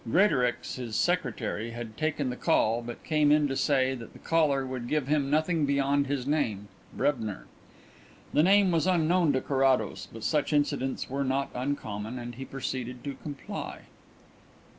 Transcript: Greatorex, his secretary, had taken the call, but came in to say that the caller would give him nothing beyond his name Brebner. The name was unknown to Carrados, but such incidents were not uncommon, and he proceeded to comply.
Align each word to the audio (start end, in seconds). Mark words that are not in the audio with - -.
Greatorex, 0.09 0.77
his 0.77 0.95
secretary, 0.95 1.69
had 1.69 1.95
taken 1.95 2.31
the 2.31 2.35
call, 2.35 2.81
but 2.81 3.03
came 3.03 3.31
in 3.31 3.47
to 3.47 3.55
say 3.55 3.93
that 3.93 4.13
the 4.13 4.17
caller 4.17 4.65
would 4.65 4.87
give 4.87 5.07
him 5.07 5.29
nothing 5.29 5.63
beyond 5.67 6.07
his 6.07 6.25
name 6.25 6.67
Brebner. 6.91 7.45
The 8.33 8.41
name 8.41 8.71
was 8.71 8.87
unknown 8.87 9.31
to 9.33 9.41
Carrados, 9.41 10.07
but 10.11 10.23
such 10.23 10.53
incidents 10.53 11.07
were 11.07 11.23
not 11.23 11.51
uncommon, 11.53 12.17
and 12.17 12.33
he 12.33 12.45
proceeded 12.45 13.03
to 13.03 13.13
comply. 13.21 13.81